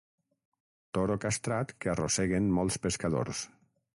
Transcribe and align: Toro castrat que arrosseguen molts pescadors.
Toro 0.97 1.17
castrat 1.25 1.75
que 1.85 1.93
arrosseguen 1.93 2.49
molts 2.57 2.81
pescadors. 2.87 3.47